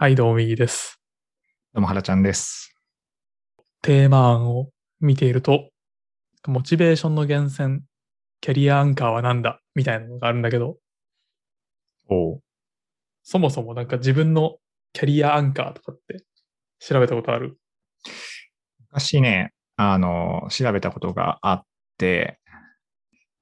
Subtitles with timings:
[0.00, 1.00] はい、どうも、右です。
[1.74, 2.72] どうも、はらちゃんです。
[3.82, 4.68] テーマ案を
[5.00, 5.70] 見ていると、
[6.46, 7.80] モチベーションの源泉、
[8.40, 10.76] キャリアアンカーは何だみたいなのがあるんだけど、
[12.08, 12.40] おう
[13.24, 14.58] そもそもなんか自分の
[14.92, 16.22] キャリアアンカーとかって
[16.78, 17.58] 調べたことある？
[18.92, 21.62] 昔ね、あの、調べたことがあっ
[21.98, 22.38] て、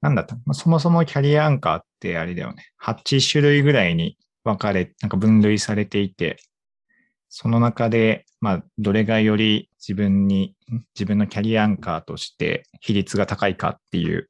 [0.01, 0.33] なんだった？
[0.37, 2.65] まあそもそもキャリアアンカーってあれだよね。
[2.83, 6.37] 8種類ぐらいに分かれ、なんか分類されていて、
[7.29, 10.55] その中で、まあ、どれがより自分に、
[10.95, 14.29] 自分のキャリアアンカーとして比率が高いかっていう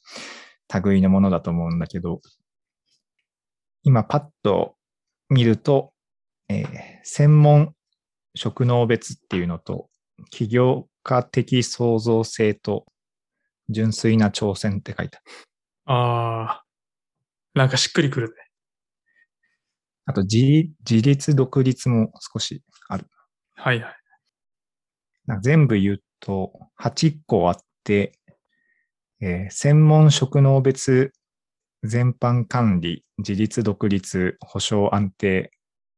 [0.84, 2.22] 類のものだと思うんだけど、
[3.84, 4.76] 今パッと
[5.30, 5.94] 見ると、
[6.50, 7.74] えー専門
[8.36, 9.90] 職能別っていうのと、
[10.30, 12.86] 起業家的創造性と
[13.70, 15.36] 純粋な挑戦って書いてある。
[15.86, 18.47] あー、なんかしっくりくるね。
[20.08, 23.06] あと自、自立独立も少しある。
[23.56, 23.96] はいはい。
[25.26, 28.14] なんか全部言うと8個あって、
[29.22, 31.12] えー専門職能別
[31.84, 35.52] 全般管理、自立独立、保障安定、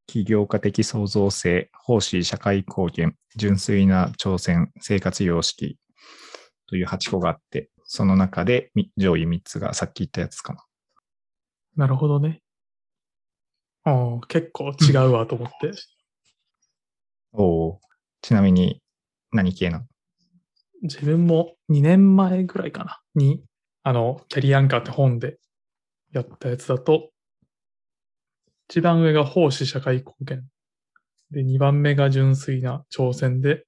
[0.08, 5.78] 起業家的創造性、奉仕社会貢献、純粋な挑戦、生活様式
[6.66, 10.64] という8個があって、その中でみ上位3つがさっき言ったやつかな。
[11.76, 12.42] なるほどね。
[13.90, 15.72] あー結構違うわと思って。
[17.32, 17.78] おー
[18.22, 18.80] ちなみに
[19.32, 19.84] 何系なの？
[20.82, 23.42] 自分も2年前ぐらいかな、に、
[23.82, 25.38] あの、キャリアアンカーって本で
[26.12, 27.10] やったやつだと、
[28.68, 30.48] 一番上が奉仕社会貢献。
[31.30, 33.64] で、二番目が純粋な挑戦で、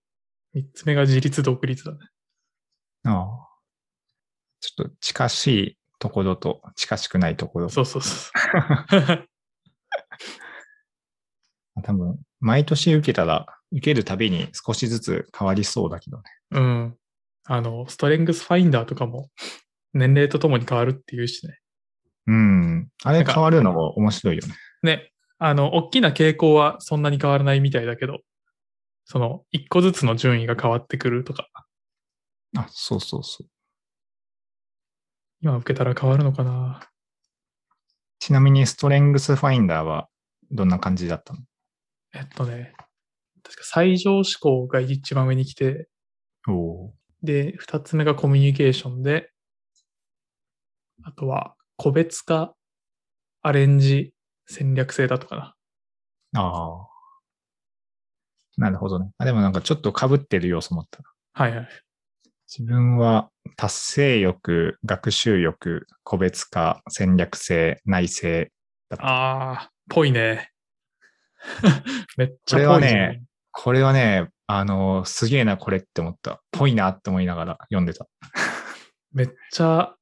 [0.55, 1.99] 三つ目が自立独立だね。
[3.05, 3.49] ああ。
[4.61, 7.69] ちょっと近しいところと近しくないところ。
[7.69, 9.29] そうそうそう。
[11.83, 16.23] 多分、毎年受けたら、受けるたびに少しずつ変わりそうだけどね。
[16.51, 16.97] うん。
[17.45, 19.31] あの、ストレングスファインダーとかも
[19.95, 21.59] 年齢とともに変わるっていうしね。
[22.27, 22.89] うん。
[23.03, 24.55] あれ変わるのも面白いよね。
[24.83, 28.21] ね、あの、大きな傾向はそんなに変わらないみたいだけど、
[29.05, 31.49] その、一個ずつの順位が変わってくるとか、
[32.57, 33.49] あ、そうそうそう。
[35.41, 36.92] 今受けたら変わるのかな
[38.23, 40.07] ちなみにストレングスファインダーは
[40.53, 41.41] どんな感じだったの？
[42.15, 42.73] えっとね、
[43.43, 45.89] 確か最上思考が一番上に来て、
[47.25, 49.33] で、二つ目がコミュニケーションで、
[51.03, 52.55] あとは個別化、
[53.43, 54.15] アレンジ、
[54.47, 55.57] 戦略性だとか
[56.33, 56.41] な。
[56.41, 56.87] ああ。
[58.57, 59.11] なるほどね。
[59.19, 61.09] あ、でもなんかちょっと被ってる要素もあったな。
[61.33, 61.69] はいはい。
[62.55, 68.51] 自分は達成欲、学習欲、個別化、戦略性、内政
[68.91, 69.05] だった。
[69.07, 70.51] あー、ぽいね。
[72.19, 76.43] めっちゃぽいこれはね、これはね、あの、すげえな、これって思った。
[76.51, 78.07] ぽいなって思いながら読んでた。
[79.13, 79.95] めっちゃ、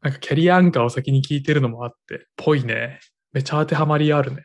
[0.00, 2.98] なんかキャリアアンカーを先に聞いてるのもあって、ぽいね。
[3.32, 4.42] めっちゃ当てはまりあるね。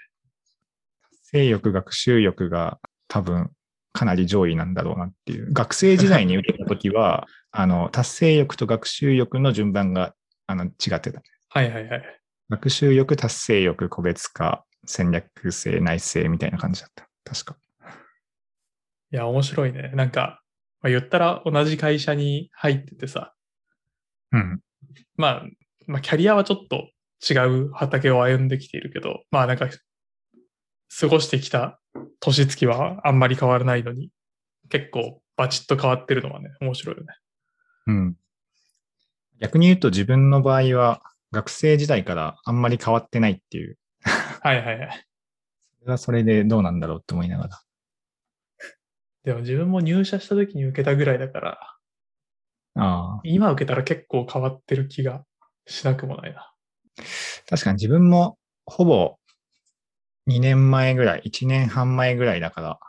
[1.24, 3.50] 性欲、学習欲が多分
[3.98, 5.52] かなり上位なんだろうなっていう。
[5.52, 10.14] 学生時代に受けたときは、 あの、達成欲と学習欲の順番が
[10.46, 11.24] あの違ってた。
[11.50, 12.22] はいはいはい。
[12.52, 17.10] 学習欲、達成欲、個別化、戦略性、内政みたいな感じだった。
[17.24, 17.58] 確か。
[19.12, 19.92] いや、面白いね。
[19.96, 20.44] なんか、
[20.82, 23.34] まあ、言ったら同じ会社に入っててさ、
[24.32, 24.62] うん。
[25.16, 25.46] まあ、
[25.88, 26.92] まあ、キャリアはちょっと
[27.28, 29.70] 違う畑を歩んできているけど、まあなんか、
[31.00, 31.80] 過ごしてきた
[32.20, 34.10] 年月はあんまり変わらないのに、
[34.70, 37.08] 結構バチッと変わってるのはね、面白いよね。
[37.88, 38.16] うん。
[39.40, 41.02] 逆に言うと自分の場合は
[41.32, 43.78] 学生時代からあんまり変わってないっていう。
[44.42, 45.06] はいはいはい。
[45.80, 47.62] それはそれでどうなんだろうって思いながら。
[49.24, 51.60] でも自分も入社した時に受けたぐらいだから、
[52.76, 53.22] ああ。
[53.24, 55.24] 今受けたら結構変わってる気が
[55.66, 56.52] しなくもないな。
[57.50, 59.17] 確かに自分もほぼ
[60.28, 62.80] 2年前ぐらい、1年半前ぐらいだから、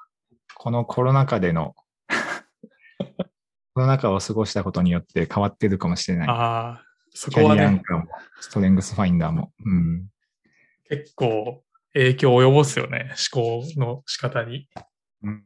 [0.54, 1.74] このコロナ禍での
[3.74, 6.28] コロナ禍を過ごしたことによって変わってるかもしれない。
[6.28, 7.80] ああ、そこはね、
[8.40, 9.52] ストレングスファインダーも。
[9.64, 10.08] うん。
[10.88, 11.62] 結構
[11.92, 14.68] 影響を及ぼすよね、思考の仕方に。
[15.22, 15.44] うん、思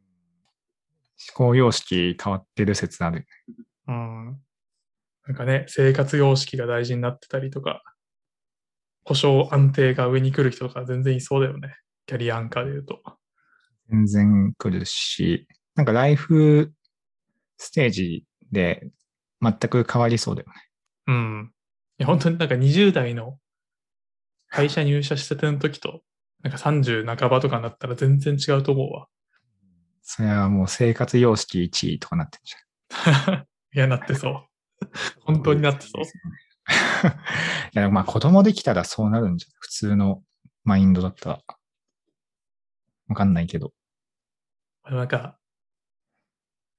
[1.34, 3.26] 考様式変わってる説ある。
[3.86, 4.40] うん。
[5.26, 7.82] なんかね、生活様式が大事になってたりとか、
[9.04, 11.74] 保証安定が上に来る人とか全然いそうだよね。
[12.06, 13.00] キャリアアンカーで言うと。
[13.90, 16.72] 全然来るし、なんかライフ
[17.58, 18.90] ステージで
[19.40, 20.54] 全く変わりそうだよね。
[21.08, 21.52] うん。
[21.98, 23.38] いや、本当になんか20代の
[24.48, 26.02] 会社入社したての時と、
[26.42, 29.06] なんか30半ばとかになったら全然違うと思うわ。
[30.02, 32.54] それはもう生活様式1位とかなってるじ
[33.76, 34.46] いや、なってそう。
[35.24, 36.04] 本当になってそう。
[37.74, 39.56] いや、まあ子供できたらそうなるんじゃない？
[39.60, 40.22] 普通の
[40.64, 41.40] マインドだったら。
[43.08, 43.72] わかんないけど。
[44.84, 45.38] なんか、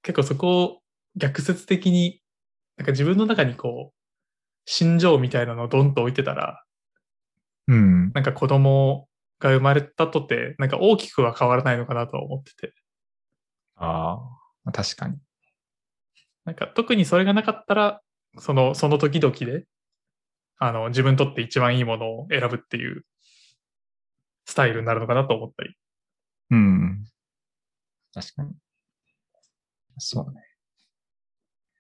[0.01, 0.80] 結構そこを
[1.15, 2.21] 逆説的に、
[2.77, 3.97] なんか自分の中にこう、
[4.65, 6.63] 心情みたいなのをドンと置いてたら、
[7.68, 8.12] うん。
[8.13, 9.07] なんか子供
[9.39, 12.74] が生まれたとて、なんか大きくは変わらないのかなとは思ってて。
[13.75, 14.19] あ
[14.65, 15.18] あ、確かに。
[16.45, 18.01] なんか特にそれがなかったら、
[18.39, 19.65] その、その時々で、
[20.57, 23.05] あの、自分にとって一番いいものを選ぶっていう
[24.45, 25.75] スタイルになるのかなと思ったり。
[26.51, 27.05] うん。
[28.13, 28.51] 確かに。
[29.97, 30.41] そうね。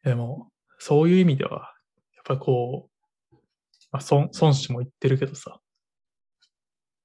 [0.03, 1.73] でも、そういう意味では、
[2.15, 3.35] やっぱこう、
[3.91, 5.59] まあ、孫孫子も言ってるけどさ、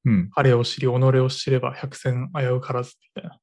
[0.04, 0.30] うん。
[0.30, 3.30] 彼を知り、己を知れば百戦危うからずみたいな。
[3.30, 3.40] やっ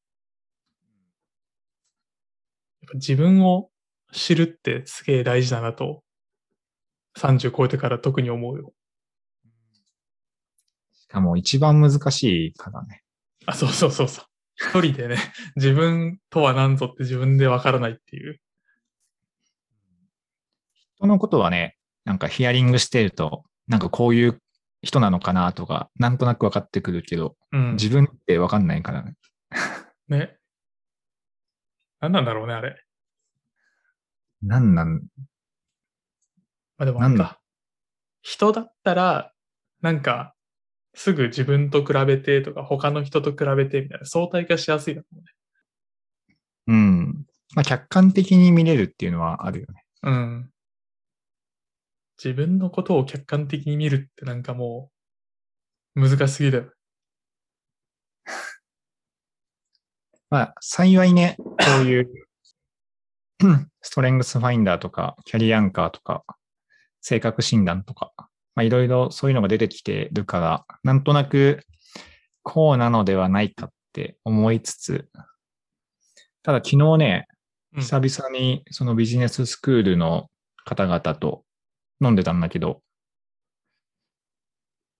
[2.91, 3.69] ぱ自分を
[4.11, 6.03] 知るってすげえ大事だなと、
[7.17, 8.73] 30超えてから特に思うよ。
[10.93, 13.03] しかも一番難しいからね。
[13.45, 14.25] あ、そうそうそうそう。
[14.55, 15.17] 一人でね、
[15.55, 18.39] 自分とは何ぞって自分でわからないっていう。
[20.95, 24.41] 人のことはね、なんかヒアリングしてると、なんかこういう
[24.81, 27.71] 人なのかなとか、なんとなく分かってくるけど、うん。
[27.73, 29.15] 自分って分かんないからね。
[30.07, 30.37] ね。
[31.99, 32.81] 何なんだろうね、あれ。
[34.41, 35.01] なんなん、
[36.77, 37.39] まあでもなんか、
[38.21, 39.31] 人だったら、
[39.81, 40.33] なんか、
[40.93, 45.23] すぐ自分と比べてとか、他の人と比べてみたいな、相対化しやすいだろうね。
[46.67, 47.25] うん。
[47.55, 49.83] まあ客観的に見れるっていうのはあるよね。
[50.03, 50.49] うん。
[52.17, 54.89] 自分のことを客観的に見るってなんかも
[55.95, 56.71] う、難しすぎだよ。
[60.29, 61.45] まあ幸いね、こ
[61.81, 62.09] ういう
[63.81, 66.23] ストレングスファインダーとか、キャリアンカーとか、
[67.05, 68.11] 性格診断とか、
[68.55, 71.59] まあいろいろそういうのが出てきてるから、なんとなく
[72.41, 75.07] こうなのではないかって思いつつ、
[76.41, 77.27] ただ昨日ね、
[77.75, 80.29] うん久々にそのビジネススクールの
[80.63, 81.43] 方々と
[82.01, 82.81] 飲んでたんだけど、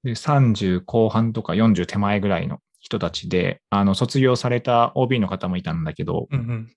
[0.04, 6.74] で30後半とか40手前ぐらいの人たちで、あの、卒業された OB の方もいたんだけど、うんうん。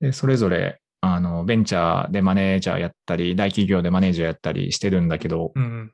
[0.00, 5.92] でそれぞれ、あの、ベンチャーでマネージャーやったり、大企業でマネージャーやったりしてるんだけど、うんうん。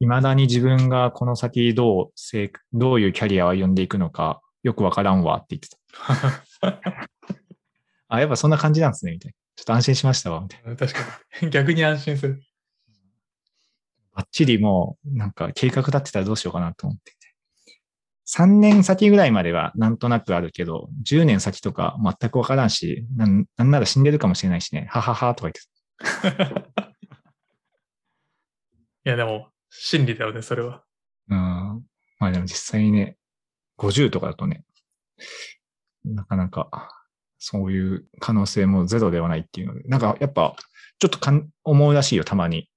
[0.00, 5.68] 未だに自分がこの先どうせ、どういうキャリアを歩んでいくのか、よくわからんわって言って
[6.60, 7.08] た。
[8.08, 9.34] あ、やっぱそんな感じなんですね、みたいな。
[9.56, 10.76] ちょっと安心しましたわ、みたいな。
[10.76, 11.00] 確か
[11.42, 11.50] に。
[11.50, 12.42] 逆に安心する。
[14.14, 17.19] ばっちりもう、なんか計画立ってたらどうしようかなと思ってて。
[18.32, 26.84] 3年先ぐらいまではなんとなくあるけど、10年先とか全くわからんし、なんなんなら死んでるかもしれないしね、はははとか言ってた。
[29.04, 30.84] いや、でも、真理だよね、それは。
[31.28, 31.36] うん。
[32.18, 33.16] まあでも実際にね、
[33.78, 34.64] 50とかだとね、
[36.04, 36.88] なかなか
[37.38, 40.54] そういう可能性もゼロではないっていうので、なんかやっぱ
[41.00, 42.68] ちょっとかん思うらしいよ、たまに。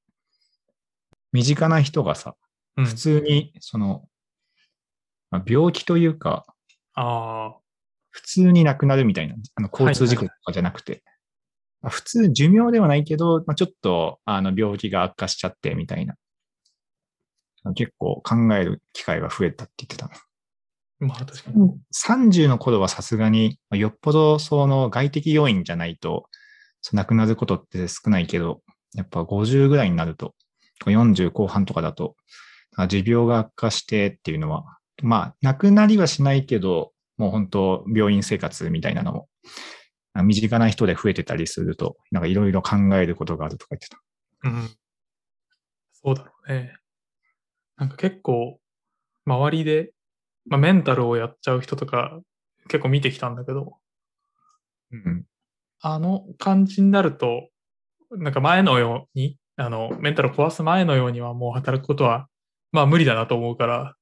[1.32, 2.36] 身近な人がさ、
[2.78, 2.86] うん。
[2.86, 4.08] 普通にその、
[5.34, 6.46] まあ、病気というか、
[6.94, 7.56] ああ。
[8.12, 11.02] 普通に亡くなるみたいな、あの交通事故とかじゃなくて、
[11.82, 16.14] まあ普通寿命ではないけど、まあ、ちょっとあの病気が悪化しちゃってみたいな。
[17.74, 20.12] 結構考える機会が増えたって言ってたの。
[21.08, 21.72] まあ確かに。
[21.96, 26.30] 30の頃はさすがに、まあよっぽどその外的要因じゃないと、
[26.92, 28.62] 亡くなることって少ないけど、
[28.94, 30.36] やっぱ50ぐらいになると、
[30.78, 32.16] とか40後半とかだと、
[32.76, 39.28] あ持病が悪化してっていうのは、まあ、亡くなりはしないけど、もう本当病院生活みたいなのも、
[40.14, 44.02] あ身近な人で増えてたりすると、なんかいろいろ考えることがあるとか言ってた。
[44.44, 44.70] うん。
[45.92, 46.76] そうだろうね。
[47.78, 48.60] なんか結構、
[49.26, 49.92] 周りで、
[50.46, 52.20] まあ、メンタルをやっちゃう人とか
[52.68, 53.78] 結構見てきたんだけど、
[54.92, 55.26] うん。
[55.82, 57.50] あの感じになると、
[58.12, 62.28] なんか前のように、あの、メンタルを壊す前のようにはもう働くことは、
[62.72, 63.96] まあ無理だなと思うから、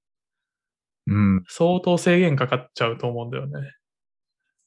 [1.08, 1.44] うん。
[1.48, 3.54] 相当制限かかっちゃうと思うんだよね。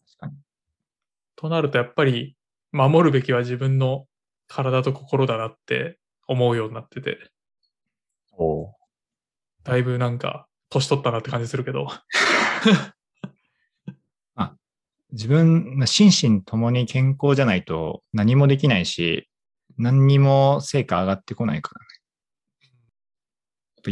[0.06, 0.32] 確かに。
[1.36, 2.36] となるとやっぱり
[2.72, 4.06] 守るべきは自分の
[4.48, 7.18] 体と心だなって思うようになってて、
[8.36, 8.72] お
[9.62, 11.88] だいぶなんか年取ったなって感じするけど。
[15.14, 19.28] 自分、まあ心身ともに健康じゃないと何もできないし、
[19.78, 21.80] 何にも成果上がってこないから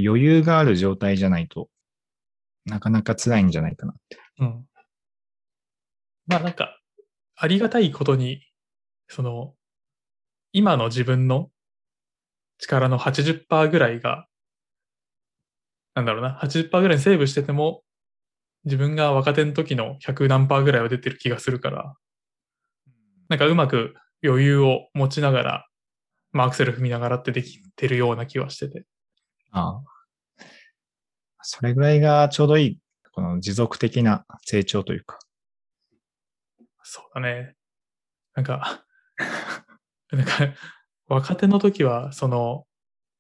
[0.01, 0.05] ね。
[0.05, 1.69] 余裕がある状態じゃないと
[2.67, 4.19] なかなか辛いんじゃないかなって。
[4.39, 4.67] うん。
[6.27, 6.79] まあなんか、
[7.37, 8.43] ありがたいことに、
[9.09, 9.55] その、
[10.53, 11.51] 今の自分の
[12.59, 14.27] 力の80%ぐらいが、
[15.95, 17.83] なんだろうな、80%ぐらいにセーブしてても、
[18.65, 21.95] 自分が若手の時の100何パーぐらいは出てる気がするから、
[23.29, 25.69] なんかうまく余裕を持ちながら、
[26.33, 28.85] まあアクセル踏みながらってできてるような気はしてて。
[29.51, 29.92] ああ。
[31.43, 32.79] それぐらいがちょうどいい、
[33.13, 35.19] この持続的な成長というか。
[36.83, 37.55] そうだね。
[38.35, 38.85] なんか、
[40.11, 40.33] なんか、
[41.07, 42.67] 若手の時は、その、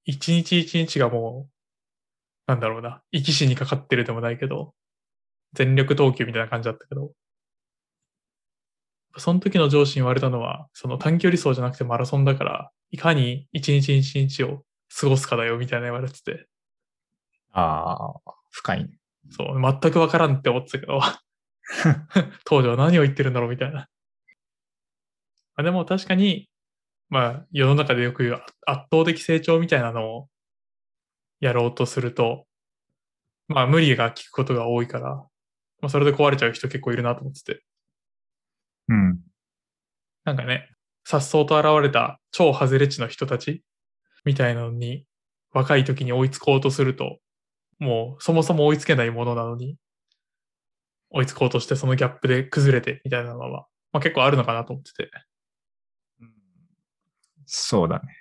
[0.04, 1.52] 一日一日がもう、
[2.46, 4.74] なんだろうな、生き死にかかってるでもないけど、
[5.52, 7.12] 全力投球みたいな感じだったけど、
[9.18, 14.64] その時の上司に言われたのは、その短距離走じゃなくてマラソンだから、いかに一日一日を
[14.94, 16.46] 過ごすかだよみたいな言われてて、
[17.52, 18.98] ああ、深いね。
[19.30, 21.00] そう、全くわからんって思ってたけど、
[22.44, 23.78] 当時は何を言ってるんだろうみたいな。
[23.78, 23.86] ま
[25.56, 26.48] あ、でも確かに、
[27.08, 30.28] まあ世の中でよく言う圧倒的成長みたいなのを
[31.40, 32.46] やろうとすると、
[33.48, 35.28] まあ無理が効くことが多いから、ま
[35.82, 37.62] あそれで壊れちゃう人結構いるなと思ってて。
[38.88, 39.20] うん。
[40.24, 40.70] なんかね、
[41.04, 43.62] 颯爽と現れた超外れ値の人たち
[44.24, 45.04] みたいなのに、
[45.52, 47.18] 若い時に追いつこうとすると、
[47.82, 49.76] もうそもそも追いつけないものなのに、
[51.10, 55.10] 追いつこうとしてそのギャップで崩れてみたいなのは、まあ、結構あるのかなと思ってて。
[57.44, 58.16] そうだね。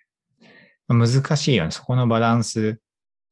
[0.89, 1.71] 難しいよね。
[1.71, 2.81] そこのバランス。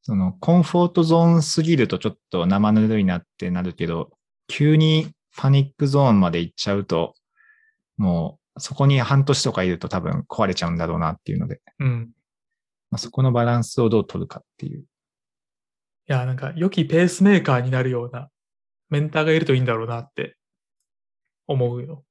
[0.03, 4.11] そのコンフォートゾーンすぎるとちょっと生ぬるいなってなるけど、
[4.47, 7.15] 急にパニックゾーンまで行っちゃうと、
[7.97, 12.11] もうそこに半年とかいると多分壊れちゃうんだろうなっていうので、うん。
[12.91, 14.85] まあ、そこのバランスをどう取るかっていう。
[16.09, 18.29] いや、なんか良きペースメーカーになるような
[18.89, 20.35] メンターがいるといいんだろうなって
[21.45, 22.03] 思うよ。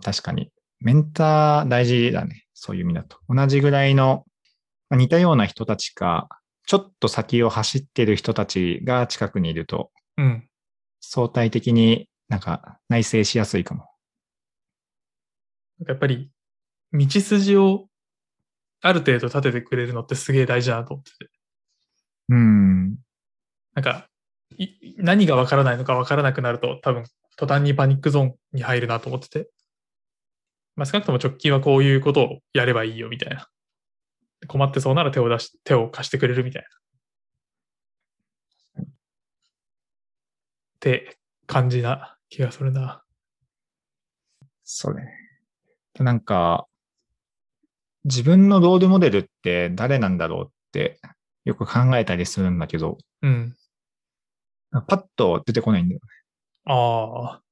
[0.00, 0.52] 確かに。
[0.78, 2.44] メンター大事だね。
[2.54, 3.18] そういう意味だと。
[3.28, 4.24] 同じぐらいの、
[4.90, 6.28] まあ似たような人たちか、
[6.66, 10.48] ちょっと先を走ってる人たちが近くにいると、うん。
[11.00, 13.86] 相対的になんか内省しやすいかも。
[15.84, 16.30] やっぱり
[16.92, 17.88] 道筋を
[18.82, 21.37] ある程度立ててくれるのってすげえ大事だなと思ってて。
[22.28, 22.96] うん。
[23.74, 24.08] なんか、
[24.56, 27.04] い何がわからないのかわからなくなると多分
[27.36, 29.48] 途端にパニックゾーンに入るなと思ってて。
[30.74, 33.48] まあ少なくとも直近はこういうことをやればいいよみたいな。
[34.46, 36.68] 困ってそうなら手を出し、手を貸してくれるみたいな。
[38.82, 38.86] っ
[40.80, 43.02] て感じな気がするな。
[44.62, 45.12] そうね。
[45.98, 46.68] なんか、
[48.04, 51.00] 自分のロールモデルって誰なんだろうって
[51.48, 53.56] よく考えたりするんだけど、うん。
[54.70, 56.06] パッと出てこないんだよね。
[56.66, 57.42] ああ。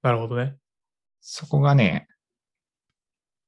[0.00, 0.56] なるほどね。
[1.20, 2.08] そこがね、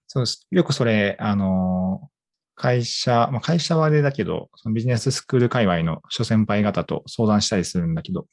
[0.08, 0.26] そう。
[0.50, 2.10] よくそれ、あの、
[2.54, 8.26] 会社、まあ、会社はあれだけど、そのビジネススクール界隈の諸先輩方と相談したりするんだけど、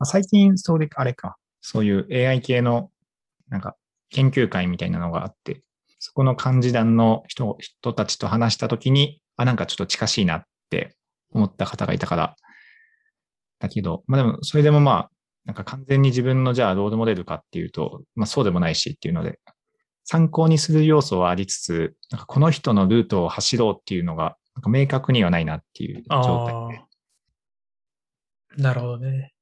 [0.00, 2.90] まあ、最近、それ、あれか、そういう AI 系の、
[3.50, 3.76] なんか、
[4.10, 5.62] 研究会みたいなのがあって、
[6.00, 10.94] そこの幹事団の人、人たちと話したときに、あ、なんかちょっと近しいなって
[11.32, 12.36] 思った方がいたから、
[13.58, 15.10] だけど、まあでも、それでもまあ、
[15.44, 19.40] なんか完全に自分のじゃあロールモデルかっていうと、まあそうでもないしっていうので、
[20.04, 26.78] 参考にする要素はありつつ、なんかこの人のルートを走ろうっていうのが、なんか明確にはないなっていう状態
[28.56, 28.62] で。
[28.62, 29.32] なるほどね。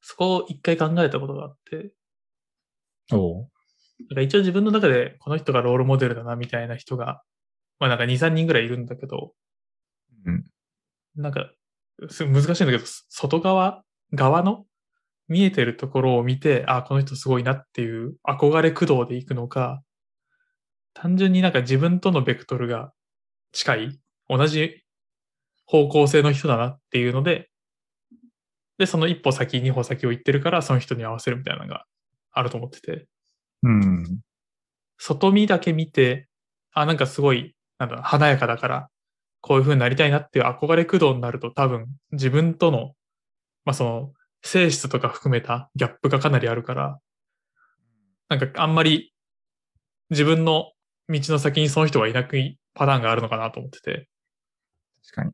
[0.00, 1.92] そこを一回考えたことがあって、
[3.12, 3.48] おう
[4.10, 7.22] なんか一応自分の中でこの人がロールモデルだなみたいな人が、
[7.78, 9.32] まあなんか2、3人ぐらいいるんだけど、
[10.26, 10.44] うん。
[11.16, 11.50] なんか、
[12.10, 14.66] す難しいんだけど、外側、側の
[15.28, 19.82] 見えてるところを見て、あ、この人すごいなっていう憧れ駆動でいくのか、
[20.94, 22.92] 単純になんか自分とのベクトルが
[23.52, 24.84] 近い、同じ
[25.66, 27.50] 方向性の人だなっていうので、
[28.78, 31.84] で、その一歩先、二歩先を行ってるから、その人に合わせるみたいなのが
[32.32, 33.06] あると思ってて、
[33.62, 34.20] うん。
[34.98, 36.28] 外見だけ見て、
[36.72, 38.88] あ、なんかすごい、なんだ華やかだから、
[39.40, 42.94] こういう風になりたいなっていう憧れ駆動になると多分自分との、
[43.64, 44.12] まあその、
[44.42, 46.98] 性質とか含めたギャップがかなりあるから、
[48.28, 49.12] なんかあんまり
[50.10, 50.72] 自分の
[51.08, 54.08] 道の先にその人はいなくいパターンがあるのかなと思ってて、
[55.02, 55.32] 確かに。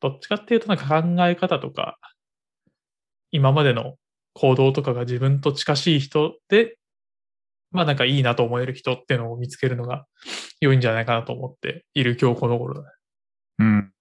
[0.00, 1.98] どっちかっていうとなんか考え方とか、
[3.30, 3.94] 今までの
[4.32, 6.76] 行動とかが自分と近しい人で、
[7.74, 10.06] まあなんかいいなと思える人っていうのを見つけるのが
[10.60, 12.86] 良いんじゃないかなと思っている今日この頃だね。
[13.58, 13.92] うん。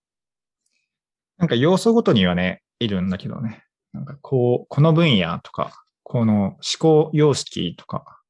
[1.40, 3.64] なんか要素ごとにはね、いるんだけどね。
[3.92, 8.22] なんかこう、この分野とか、この思考様式とか、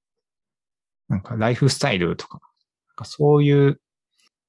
[1.10, 3.80] なんかライフスタイルとか、なんかそういう、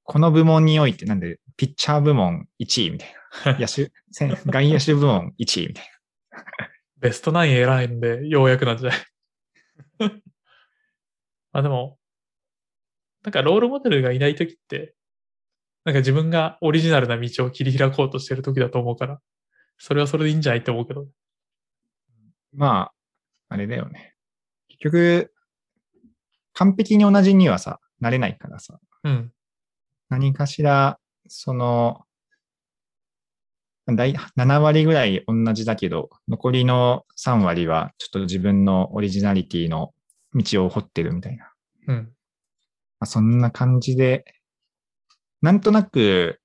[0.04, 3.14] この部門において、なんで、ピッチャー部門1位みたい
[3.46, 3.58] な。
[3.58, 5.90] 野手、せん外野手部門1位みたい
[7.00, 8.96] ベストナイン偉いんで、ようやくなんじゃな
[10.06, 10.22] い？
[11.54, 11.99] まあでも、
[13.23, 14.94] なんかロールモデルがいないときって、
[15.84, 19.20] なんか自分がオリジナルな道を切り開こうとしてるときだと思うから、
[19.78, 21.02] それはそれでいいんじゃないって思うけど。
[21.02, 21.08] な。
[22.52, 22.92] まあ、
[23.50, 24.14] あれだよね。
[24.68, 25.32] 結局、
[26.54, 29.32] 完璧に同じにはさ、なれないからさ、うん。
[30.08, 32.02] 何かしら、その、
[33.87, 39.93] 大7割ぐらい同じだけど、残りの3割はちょっと自分のオリジナリティの
[40.34, 41.52] 道を掘ってるみたいな。
[41.88, 41.96] うん。
[41.96, 42.04] ま
[43.00, 44.24] あ、そんな感じで、
[45.42, 46.40] なんとなく、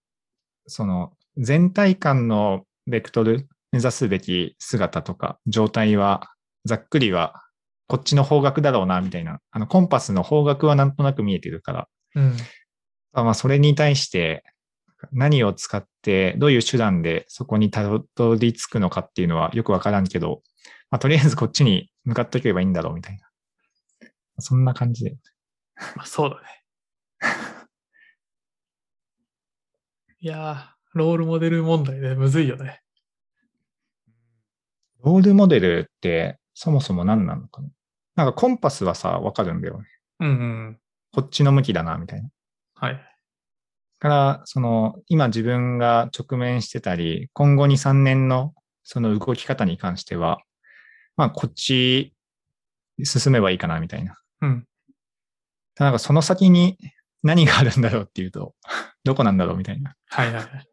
[0.68, 6.30] その全体感のベクトル、目指すべき姿とか状態は、
[6.66, 7.42] ざっくりは
[7.90, 9.40] こっちの方角だろうな、みたいな。
[9.52, 12.38] あの、コンパスの方角はなんとなく見えてるから、うん。
[13.14, 14.44] あまあ、それに対して
[15.12, 17.84] 何を使って、どういう手段でそこにた
[18.16, 20.44] どり着くのかっていうのはよくわからんけど、
[20.92, 23.29] まあ、とりあえずこっちに向かっていけばいいんだろうみたいな。
[24.42, 25.18] そんな感じで。
[25.96, 26.64] まあそうだね。
[30.20, 32.82] いやー、ロールモデル問題ね、むずいよね。
[35.04, 37.70] ロールモデルってそもそも何なのかな？
[38.16, 39.88] なんかコンパスはさ、わかるんだよね。
[40.20, 40.80] うんうん。
[41.14, 42.30] こっちの向きだな、みたいな。
[42.76, 43.00] はい。
[44.00, 48.54] から、その、今自分が直面してたり、今後2、3年の
[48.84, 50.42] その動き方に関しては、
[51.16, 52.14] まあ、こっち
[53.04, 54.18] 進めばいいかな、みたいな。
[54.42, 54.66] うん。
[55.78, 56.78] なんかその先に
[57.24, 58.56] 何があるんだろうっていうと、
[59.04, 59.96] どこなんだろうみたいな。
[60.08, 60.70] はいはいはい。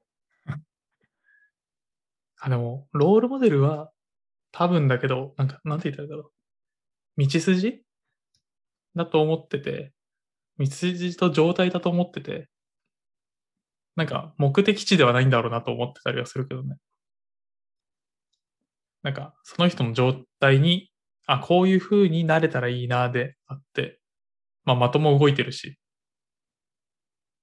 [2.38, 3.90] あ、でも、ロールモデルは、
[4.52, 6.32] 多分だけど、なんか、なんて言ったらいいだろ
[7.18, 7.24] う。
[7.24, 7.82] 道筋？
[8.96, 9.92] だと思ってて、
[10.58, 12.48] 道筋と状態だと思ってて、
[13.96, 16.76] なんか、目的地ではないんだろうなと思ってたりはするけどね。
[19.02, 20.90] なんか、その人の状態に、
[21.26, 24.00] あ、こういう風になれたらいいなであって、
[24.64, 25.78] まあ、的も動いてるし、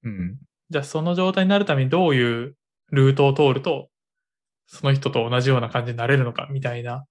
[0.03, 0.37] うん。
[0.69, 2.55] じゃあその状態になるためにどういう
[2.91, 3.89] ルートを通ると、
[4.67, 7.05] その人と同じような感じになれるのかみたいな、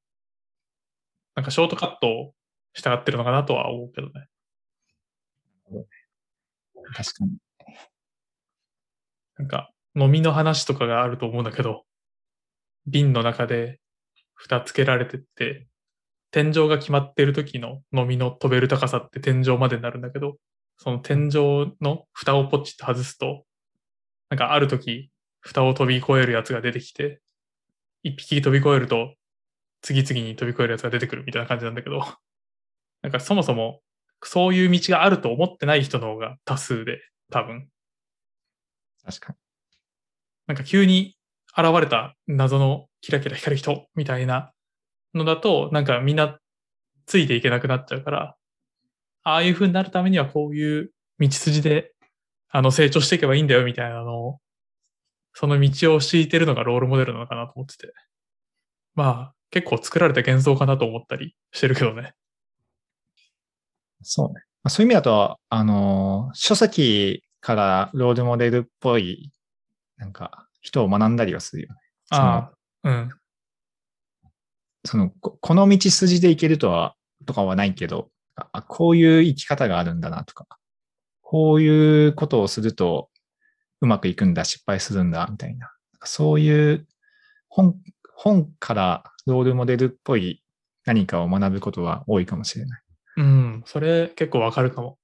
[1.35, 2.35] なんかショートカットを
[2.75, 4.29] 従ってるのかなとは思うけどね。
[6.95, 7.37] 確かに。
[9.37, 11.85] なんか飲みの話とかがあると思うんだけど、
[12.87, 13.81] 瓶の中で
[14.35, 15.67] 蓋つけられてって、
[16.33, 20.39] 天井が決まってる時の飲みの飛べる高さって天井までになるんだけど、
[20.79, 23.45] その天井の蓋をポチッと外すと、
[24.31, 27.21] なんかある時、蓋を飛び越えるやつが出てきて、
[28.03, 29.15] 一匹飛び越えると、
[29.83, 32.01] 次々に飛び越えるやつが出てくるみたいな感じなんだけど、
[33.03, 33.83] なんかそもそも、
[34.25, 37.69] そういう道があると思ってない人の方が多数で、多分。
[39.05, 39.39] 確かに。
[40.47, 41.17] なんか急に
[41.57, 44.52] 現れた謎のキラキラ光る人みたいな
[45.15, 46.39] のだと、なんかみんな
[47.07, 48.37] ついていけなくなっちゃうから、
[49.25, 51.93] ああいう風になるためにはこういう道筋で、
[52.51, 54.39] あの、成長していけばいいんだよみたいなのを、
[55.33, 57.93] その道を敷いてるのがロールモデルなのかなと思ってて。
[58.95, 62.15] まあ、結構作られた幻想かなと思ったりしてるけどね。
[64.03, 64.35] そうね。
[64.63, 69.33] まあ、そういう意味だと、あの、書籍からロールモデルっぽい、
[69.97, 71.75] なんか、人を学んだりはするよね。
[72.11, 72.51] あ
[72.83, 73.11] あ、うん。
[74.93, 80.47] その、ここの道筋でいけるとは、とかはないけど、あこういう生き方があるんだなとか、
[81.23, 83.09] こういうことをすると
[83.81, 85.73] うまくいくんだ、失敗するんだ、みたいな。
[86.05, 86.87] そういう
[87.49, 87.75] 本、
[88.15, 90.45] 本からロールモデルっぽい
[90.85, 92.83] 何かを学ぶことは多いかもしれない。
[93.17, 94.99] うん、それ結構わかるかも。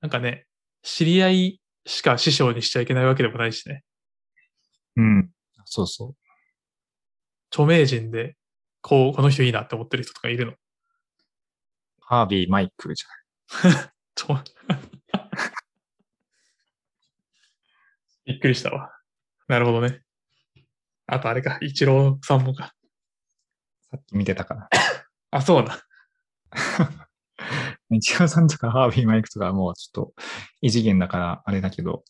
[0.00, 0.46] なんかね、
[0.82, 3.82] 知り合いしか師匠にしちゃいけないわけでもないしね。
[4.94, 5.30] うん。
[5.64, 6.23] そうそう。
[7.54, 8.34] 著名人で、
[8.82, 10.54] こう、この人いいなって思ってる人とかいるの？
[12.00, 13.04] ハービー・マイクじ
[14.16, 14.38] ちょ
[18.26, 18.90] びっくりしたわ。
[19.46, 20.02] なるほどね。
[21.06, 22.74] あとあれか、一郎さんもか。
[23.90, 24.68] さっき見てたから。
[25.30, 25.86] あ、そうだ。
[27.90, 30.14] 一応さんとかハービー・マイクとかはもうちょっと
[30.60, 32.04] 異次元だからあれだけど、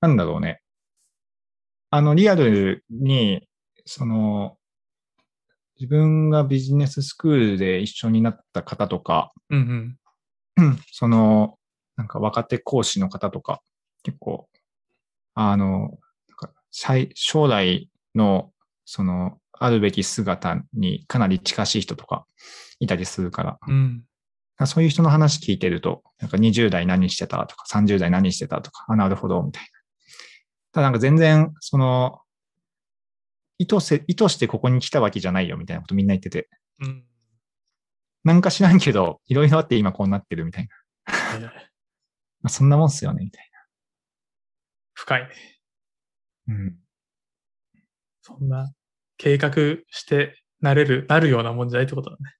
[0.00, 0.62] なんだろうね。
[1.90, 3.46] あの、リアルに、
[3.84, 4.56] その、
[5.80, 9.96] 自分がビジネススクールで一緒になった方とか、うん
[10.58, 10.66] うん。
[10.66, 11.56] う んその、
[11.96, 13.62] なんか若手講師の方とか、
[14.02, 14.46] 結構、
[15.34, 15.88] あの、なん
[16.36, 18.52] か将将来の、
[18.84, 22.26] その、あるべき姿にかなり近しい人とか
[22.78, 24.04] いたりするから、うん。
[24.66, 29.68] そういう人の話聞いてると、なんか20代何してたとか、30代何してたとか、あ、なるほど、みたいな。
[30.72, 32.20] ただなんか全然、その、
[33.60, 36.48] 意図せ、意図してここに来たわけじゃないよ、みたいなことみんな言ってて、
[36.80, 37.04] うん。
[38.24, 40.74] なんか知らんけど、いろいろあって今こうなってるみたいな。
[42.40, 43.50] まあ、そんなもんっすよね、みたい
[44.94, 45.28] 深い。
[46.48, 46.78] うん。
[48.22, 48.72] そんな
[49.18, 49.52] 計画
[49.90, 52.34] してなれる、なるようなもんじゃないってことだね。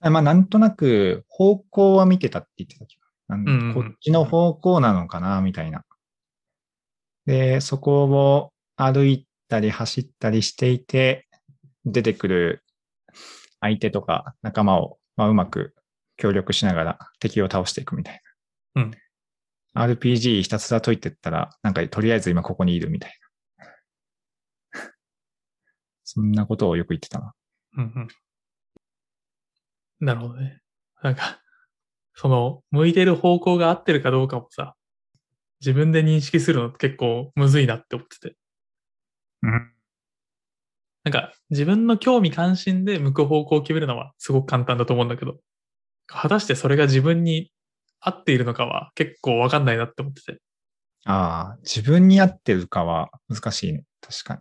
[0.00, 5.84] あまあ、なんとなく方向は見てたって言ってたけど、うんうんこっちの方向なのかな、みたいな。
[7.26, 11.28] で、そこを歩いたり走ったりしていて、
[11.84, 12.64] 出てくる
[13.60, 15.74] 相手とか仲間を、まあ、うまく
[16.16, 18.20] 協力しながら敵を倒していくみたい
[18.74, 18.82] な。
[18.82, 18.90] うん
[19.74, 23.18] RPG ひたすら解いてったら、なんかとりあえず今ここにいるみたい
[23.58, 23.66] な。
[26.04, 27.34] そんなことをよく言ってたな。
[27.78, 28.08] うんうん。
[30.06, 30.60] なるほどね。
[31.02, 31.40] なんか、
[32.12, 34.76] その、向いてる方向が合ってるかどうかもさ、
[35.60, 38.36] 自分で認識するのって結構むずいなって思ってて。
[39.42, 39.72] うん。
[41.04, 45.36] なんか、自分の興味関心で向く方向を決めるのはすごく簡単だと思うんだけど、
[46.06, 47.50] 果たしてそれが自分に
[48.00, 50.38] 合っているのかは結構わかんないなって思ってて。
[51.04, 53.84] ああ、自分に合ってるかは難しいね。
[54.00, 54.40] 確かに。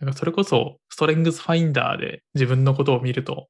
[0.00, 3.48] なんかそれこそ、ストレングスファインダーで自分のことを見ると、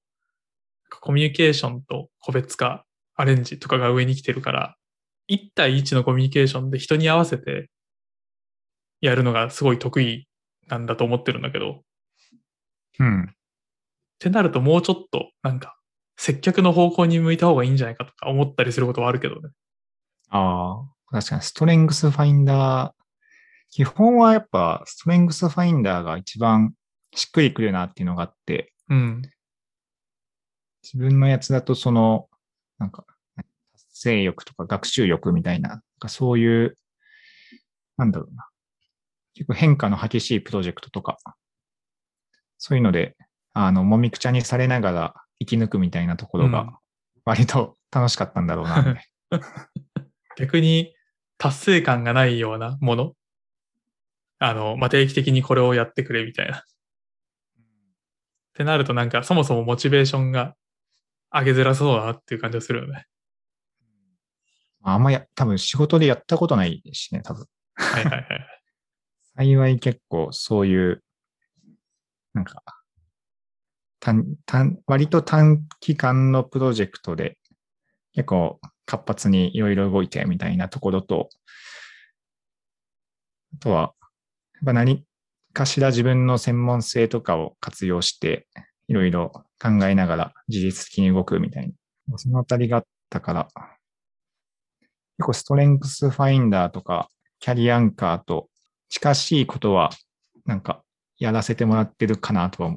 [1.00, 2.84] コミュニケーションと個別化、
[3.16, 4.76] アレンジとかが上に来てるから、
[5.28, 7.70] 1対1のコミュニケーションで人に合わせて
[9.00, 10.28] やるのがすごい得意
[10.68, 11.83] なんだと思ってるんだけど、
[12.98, 13.22] うん。
[13.22, 13.27] っ
[14.18, 15.77] てなるともうちょっとなんか
[16.16, 19.50] 接客の方向に向いた方がいいんじゃないかとか思ったりすることはあるけどね。
[20.31, 23.05] ああ、確かにストレングスファインダー。
[23.70, 26.74] 基本はやっぱストレングスファインダーが一番
[27.14, 29.22] しっくりくるなっていうのがあって、うん。
[30.83, 32.29] 自分のやつだとその、
[32.79, 33.05] なんか、
[33.37, 36.77] 達成欲とか学習欲みたいな、なんかそういう、
[37.96, 38.48] なんだろうな。
[39.34, 41.18] 結構変化の激しいプロジェクトとか、
[42.58, 43.16] そういうので、
[43.52, 46.78] あの、もみくちゃにされながら生き抜くみたいなところうんが、
[47.24, 49.04] 割と 楽しかったんだろうな、みたい
[50.36, 50.94] 逆に
[51.38, 53.14] 達成感がないようなもの？
[54.38, 56.58] あの、まあ、定期的にこれをやってくれみたいな。
[56.58, 56.62] っ
[58.54, 60.54] てなるとなんかそもそもモチベーションが
[61.32, 63.06] 上げづらそうだなっていう感じがするよね。
[64.84, 64.92] な。
[64.92, 67.46] あんまや、多分仕事でやったことないしね、多分。
[67.74, 68.53] はいはいはい。
[69.36, 71.02] 幸い結構そういう、
[72.34, 72.62] なんか、
[74.00, 77.38] 短短割と短期間のプロジェクトで
[78.12, 81.30] 結構活発にいろいろ動いてみたいなところと、
[83.54, 85.04] あとは、やっぱ何
[85.52, 88.46] かしら自分の専門性とかを活用して、
[88.88, 91.72] いろいろ考えながら自律的に動くみたい
[92.08, 92.18] な。
[92.18, 93.48] そのあたりがあったから、
[95.16, 97.08] 結構ストレングスファインダーとか、
[97.40, 98.48] キャリアンカーと
[98.94, 99.90] 近しいことは、
[100.46, 100.85] なんか、
[101.18, 102.68] やらせてもらってるかなとは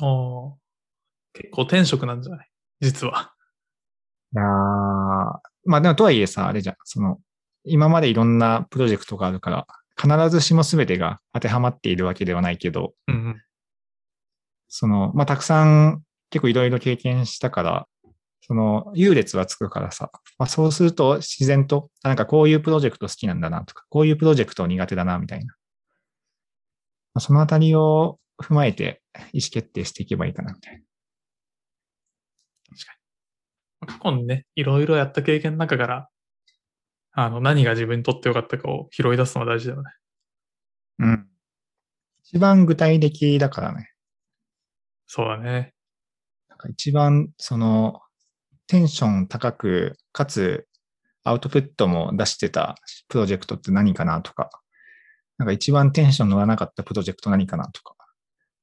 [0.00, 0.58] 思う。
[1.34, 2.48] 結構転職なんじゃない？
[2.80, 3.32] 実は。
[4.34, 4.46] いやー
[5.64, 7.20] まあでもとはいえさ、あれじゃん、その、
[7.64, 13.42] 今までいろんなプロジェクトがあるから、必ずしも全てが当てはまっているわけではないけど、うんうん。
[14.66, 17.86] その、まあたくさん結構いろいろ経験したから、
[18.42, 25.54] その、優劣はつくからさ、まあそうすると自然と、あなんかこういうプロジェクト好きなんだなとか、こういうプロジェクト苦手だなみたいな。
[27.14, 29.02] まあ、そのあたりを踏まえて
[29.32, 30.82] 意思決定していけばいいかなみたいな。
[33.86, 36.08] 過去にね、いろいろやった経験の中から、
[37.12, 39.90] あの、何が自分にとってよかったかを拾い出すのが大事だよね。
[41.00, 41.28] うん。
[42.24, 43.90] 一番具体的だからね。
[45.06, 45.74] そうだね。
[46.48, 48.00] なんか一番、その、
[48.66, 50.66] テンション高く、かつ、
[51.24, 52.76] アウトプットも出してた
[53.08, 54.50] プロジェクトって何かなとか、
[55.38, 57.94] なんか一番テンション乗らなかったプロジェクト何かなとか、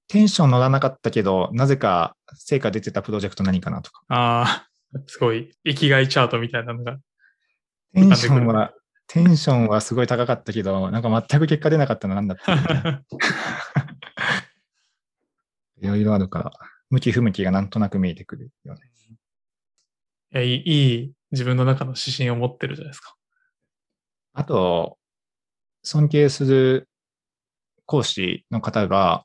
[0.07, 6.97] テンション乗らなかったけど、なぜか成果出てたプロジェクト何かなとか、ああ、すごい、生きがいチャートみたいなのが。
[7.93, 8.73] テンションは、
[9.07, 12.53] テンションはすごい高かったけど、なんか全く結果出なかったのなんだった。
[15.81, 16.51] いろいろあるから、
[16.89, 18.81] 向き不向きがなんとなく見えてくるよね。
[20.33, 23.15] いやいい、自分の中の指針を持ってるじゃないですか。
[24.33, 24.97] あと、
[25.83, 26.87] 尊敬する
[27.85, 29.23] 講師の方が、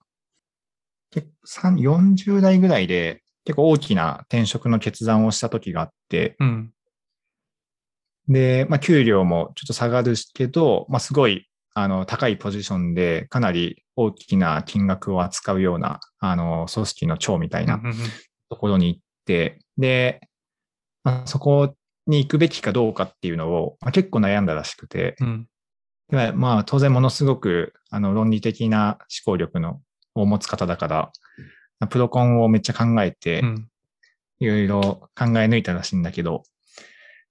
[1.10, 6.72] 結構3 40代ぐらいで結構大きな転職の決断をした時があって、うん。
[8.28, 17.82] で、まあ、給料もちょっと下がるけど、まあ、すごいあの、高いポジションで、かなり大きな金額を扱うような、あの、組織の長みたいな
[18.48, 20.20] ところに行って、で、
[21.04, 21.74] まあ、そこ
[22.06, 25.48] に行くべきかどうかっていうのを、まあ、結構悩んだらしくて、うん。
[26.10, 29.80] でまあ当然ものすごくあの論理的な思考力の
[30.14, 31.12] を持つ方だから、
[31.80, 33.68] まあプロコンをめっちゃ考えてう、ん。
[34.40, 34.82] いろいろ
[35.16, 36.42] 考え抜いたらしいんだけど、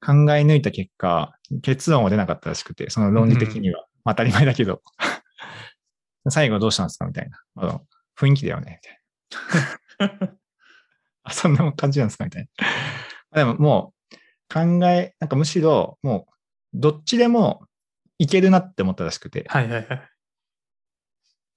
[0.01, 3.86] 考え抜いた結果、結論は出なかったらしくて、その論理的には。
[4.03, 4.81] まあ当たり前だけど、
[6.29, 7.41] 最後どうしたんですかみたいな。
[7.55, 7.86] あの
[8.17, 8.79] 雰囲気だよね。
[9.99, 10.33] みたいな
[11.23, 12.49] あ、そんな感じなんですかみたいな。
[13.33, 16.33] でももう考え、なんかむしろもう
[16.73, 17.65] どっちでも
[18.17, 19.45] いけるなって思ったらしくて。
[19.47, 20.09] はいはいはい。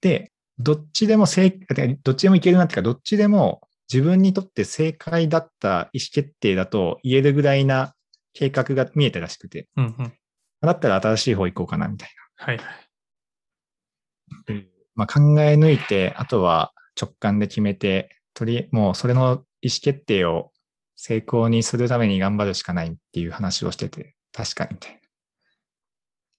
[0.01, 3.61] で、どっちでも正、てどっちでもいけるなっていうか、どっちでも
[3.91, 7.93] 自分にとって正解だった意思決定だと言えるぐらいな
[8.33, 10.13] 計画が見えたらしくて、うんうん。
[10.61, 12.65] だったら新しい方行こうかなみたいはいはい。
[12.65, 14.63] な。
[14.95, 20.51] まあ、考え抜いて、あとは直感で決めて、とり、もうそれの意思決定を
[20.97, 24.99] 成功にするために頑張るしかないっていう話をしてて、確かにみたいな。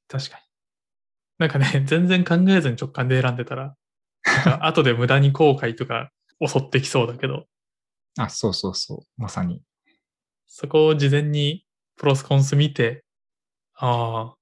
[0.08, 0.42] 確かに。
[1.38, 3.76] なんかね、 全然考えずに直感で選んでたら、
[4.60, 6.10] 後で無駄に後悔とか
[6.44, 7.46] 襲ってきそうだけど、
[8.18, 9.22] あ、そうそうそう。
[9.22, 9.62] まさに。
[10.48, 11.64] そこを事前に
[11.96, 13.04] プロスコンス見て、
[13.74, 14.36] ああ、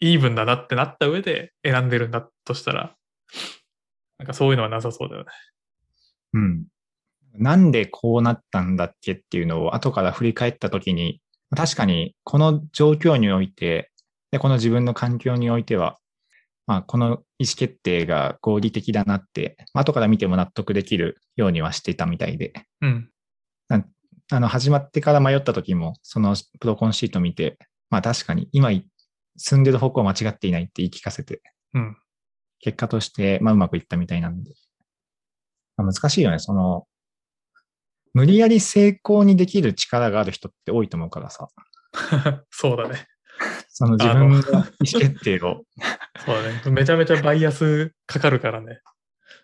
[0.00, 2.94] イーブンだなってなった上で選んでるんだとしたら、
[4.18, 5.30] なんかそういうのはなさそうだよね。
[6.34, 6.66] うん。
[7.38, 11.20] なんでこうなったんだっけっていうのを後から振り返ったときに、
[11.54, 13.90] 確かにこの状況において、
[14.30, 15.98] で、この自分の環境においては、
[16.66, 23.10] まあ、この意思決定が合理的だなって、まあ後から見ても納得できるようにはしていたみたいで、うん。
[24.28, 27.58] あの、始まってから迷った時も、そのプロコンシート見て、
[27.90, 28.70] まあ確かに今
[29.36, 31.40] 進んでる方向は間違っていないって言い聞かせて、
[31.74, 31.96] うん。
[32.58, 34.52] 結果として、まあうまくいったみたいなんで。
[35.76, 36.86] まあ、難しいよね、その、
[38.16, 41.48] 無理やり成功にできる力がある人って多いと思うからさ、
[42.50, 43.06] そうだね。
[43.68, 44.64] その自分の意思
[44.98, 45.64] 決定を、
[46.24, 46.62] そうだね。
[46.70, 48.80] めちゃめちゃバイアスかかるからね。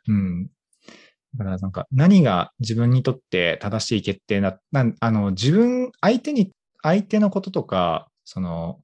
[0.09, 0.47] うん。
[1.37, 8.81] だからなんか何が自分にとって正しい決定な、なんあの自分、相手に、相手のこととか、その、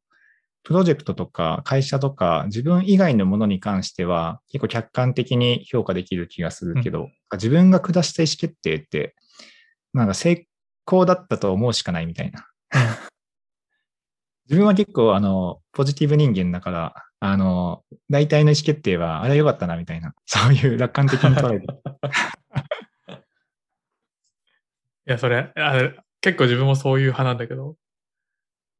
[0.64, 9.14] プロジェクトとか会社とか自分以外のものに関しては結構客観的に評価できる気がするけど、自分が下した意思決定って、
[9.98, 10.46] なんか成
[10.86, 12.48] 功だったと思うしかないみたいな。
[14.46, 21.66] 自分は結構あの、ポジティブ人間だから、あの、大体の意思決定は、あれ良かったなみたいな、そういう楽観的に捉えて。
[21.66, 21.68] い
[25.04, 27.76] や、それ、あれ結構自分もそういう派なんだけど、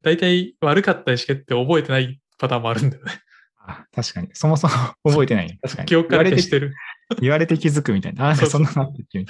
[0.02, 3.20] 大体悪かった意思決定覚えてないパターンもあるんだよね。
[3.59, 4.28] あ確かに。
[4.33, 5.59] そもそも覚えてない。
[5.61, 5.88] 確かに。
[5.88, 6.74] 記憶から言われて消してる。
[7.20, 8.31] 言われて気づくみたいな。
[8.31, 9.18] あ、そんなのあったっけ？
[9.18, 9.26] 忘れ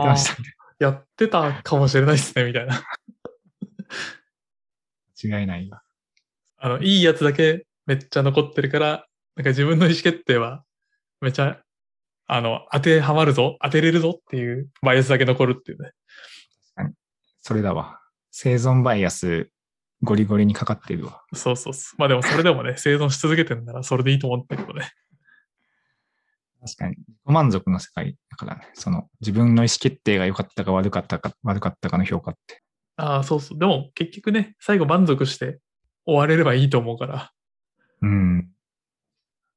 [0.00, 2.82] てましたみたいやってたかもしれないですね、みたいな。
[5.24, 5.40] な。
[5.40, 5.70] 違いない。
[6.58, 10.64] あの、いいやつだけめっちゃ残ってるから、なんか自分の意思決定は
[11.20, 11.60] めっちゃ、
[12.26, 15.92] あの、当てはまるぞ、当てれるぞっていうバイアスだけ残るっていうね。
[17.40, 18.00] それだわ。
[18.30, 19.50] 生存バイアス、
[20.02, 21.22] ゴリゴリにかかってるわ。
[21.34, 21.96] そうそうそう。
[21.98, 24.90] まあでもそれでもね、生存し続けてるならそれでいいと思ったけどね。
[26.64, 26.96] 確かに。
[27.26, 28.70] 不満足の世界だからね。
[28.74, 32.62] その、自分の意思決定が良かったか悪かったか、悪かったかの評価って。
[32.96, 33.58] ああ、そうそう。
[33.58, 35.58] でも結局ね、最後満足して
[36.06, 37.32] 終われればいいと思うから、
[38.00, 38.48] うん。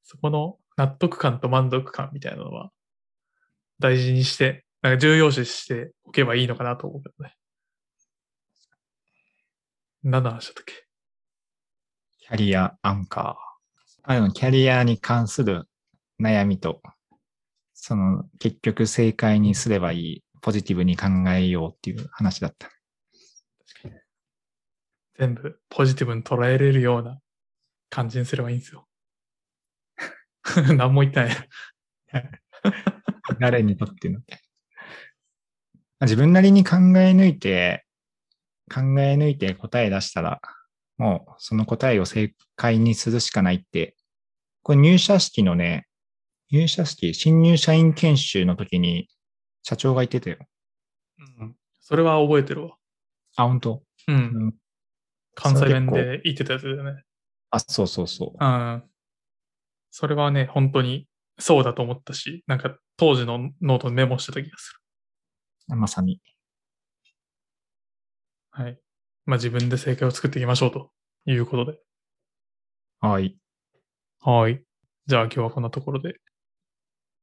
[0.03, 2.71] そこの納得感と満足感みたいなのは
[3.79, 7.35] 大事にして、なんか重要視しておけばいいのかなと思うけどね。
[10.03, 10.85] 何の話だったっけ？
[12.19, 14.13] キャリアアンカー。
[14.15, 15.67] あの、キャリアに関する
[16.21, 16.81] 悩みと、
[17.87, 22.71] その、結局正解にすればいい、ポジティブに考えようっていう話だった。
[25.19, 27.19] 全部ポジティブに捉えれるような
[27.91, 28.87] 感じにすればいいんですよ。
[30.75, 31.49] 何も言ってない。
[33.39, 34.19] 誰にとっての。
[36.01, 37.85] 自分なりに考え抜いて、
[38.73, 40.41] 考え抜いて答え出したら、
[40.97, 43.95] もうその答えを正解にするしかないって、
[44.63, 45.85] これ入社式のね、
[46.51, 49.07] 入社式、新入社員研修の時に
[49.63, 50.37] 社長が言ってたよ。
[51.39, 51.55] うん。
[51.79, 52.75] それは覚えてるわ。
[53.35, 53.83] あ、本当？
[54.07, 54.11] う。
[54.13, 54.53] うんん。
[55.33, 57.03] 関西弁で言ってたやつだよね。
[57.49, 58.43] あ、そうそうそう。
[58.43, 58.83] うん。
[59.91, 61.07] それはね、本当に
[61.39, 64.79] そうだと思ったし、なんか当時のノートにメモしてた気がす
[65.67, 66.15] まさに。
[66.15, 66.21] る。
[68.51, 68.79] はい。
[69.25, 70.91] まあ自分で正解を作っていきましょうと
[71.25, 71.79] いうことで。
[73.01, 73.37] はい。
[74.21, 74.63] はい。
[75.07, 76.15] じゃあ今日はこんなところで。